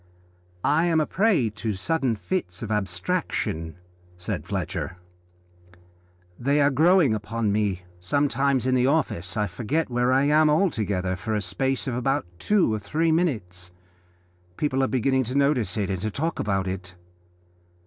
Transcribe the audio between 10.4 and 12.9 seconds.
altogether for a space of about two or